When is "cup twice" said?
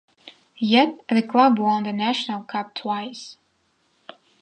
2.45-3.37